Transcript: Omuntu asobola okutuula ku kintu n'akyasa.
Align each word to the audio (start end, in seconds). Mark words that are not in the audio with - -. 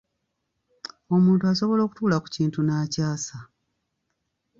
Omuntu 1.15 1.43
asobola 1.51 1.81
okutuula 1.83 2.17
ku 2.19 2.27
kintu 2.35 2.59
n'akyasa. 2.63 3.37